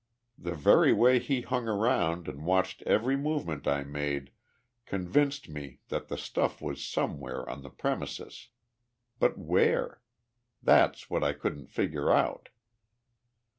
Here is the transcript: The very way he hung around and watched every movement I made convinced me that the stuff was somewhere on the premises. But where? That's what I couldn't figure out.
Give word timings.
The 0.39 0.55
very 0.55 0.91
way 0.91 1.19
he 1.19 1.41
hung 1.41 1.67
around 1.67 2.27
and 2.27 2.43
watched 2.43 2.81
every 2.87 3.15
movement 3.15 3.67
I 3.67 3.83
made 3.83 4.31
convinced 4.87 5.47
me 5.47 5.77
that 5.89 6.07
the 6.07 6.17
stuff 6.17 6.59
was 6.59 6.83
somewhere 6.83 7.47
on 7.47 7.61
the 7.61 7.69
premises. 7.69 8.47
But 9.19 9.37
where? 9.37 10.01
That's 10.63 11.11
what 11.11 11.23
I 11.23 11.33
couldn't 11.33 11.67
figure 11.67 12.11
out. 12.11 12.49